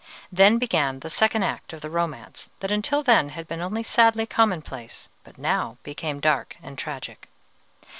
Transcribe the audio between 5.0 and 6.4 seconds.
but now became